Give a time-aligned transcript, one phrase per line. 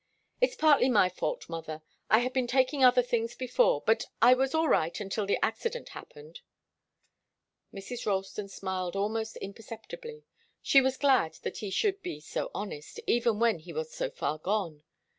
[0.41, 1.83] "It's partly my fault, mother.
[2.09, 5.89] I had been taking other things before, but I was all right until the accident
[5.89, 6.39] happened."
[7.71, 8.07] Mrs.
[8.07, 10.25] Ralston smiled almost imperceptibly.
[10.63, 14.39] She was glad that he should be so honest, even when he was so far
[14.39, 14.81] gone.